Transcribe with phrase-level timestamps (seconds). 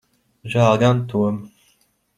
[0.53, 1.73] Žēl gan Toma.